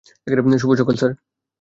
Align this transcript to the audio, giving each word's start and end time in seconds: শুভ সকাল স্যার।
শুভ 0.61 0.71
সকাল 0.79 0.95
স্যার। 0.95 1.11